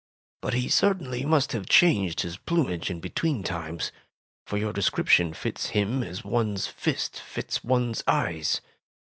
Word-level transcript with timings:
''But 0.41 0.53
he 0.53 0.67
certainly 0.67 1.25
must 1.25 1.51
have 1.51 1.69
changed 1.69 2.21
his 2.21 2.35
plumage 2.35 2.89
in 2.89 2.99
betsveen 3.01 3.45
times, 3.45 3.91
for 4.47 4.57
your 4.57 4.73
descrip 4.73 5.07
tion 5.09 5.31
fits 5.35 5.67
him 5.77 6.01
as 6.01 6.23
one's 6.23 6.65
fist 6.65 7.19
fits 7.19 7.63
one's 7.63 8.01
eyes. 8.07 8.61